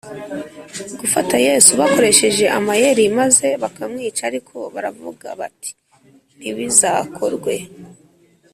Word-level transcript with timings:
gufata 0.99 1.35
yesu 1.47 1.71
bakoresheje 1.81 2.45
amayeri 2.57 3.03
maze 3.19 3.47
bakamwica 3.61 4.21
ariko 4.29 4.55
baravuga 4.73 5.27
bati 5.39 5.71
ntibizakorwe 6.37 7.55